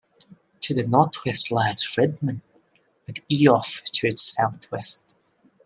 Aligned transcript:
To 0.61 0.73
the 0.73 0.87
northwest 0.87 1.51
lies 1.51 1.83
Fridman, 1.83 2.41
with 3.05 3.17
Ioffe 3.29 3.83
to 3.83 4.07
its 4.07 4.23
southwest. 4.23 5.15